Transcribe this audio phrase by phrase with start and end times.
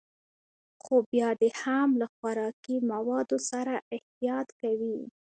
[0.83, 4.97] خو بيا دې هم له خوراکي موادو سره احتياط کوي.